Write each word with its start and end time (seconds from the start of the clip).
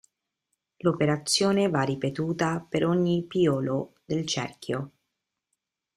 L'operazione 0.77 1.69
va 1.69 1.83
ripetuta 1.83 2.65
per 2.67 2.83
ogni 2.83 3.23
piolo 3.27 3.97
del 4.03 4.25
cerchio. 4.25 4.91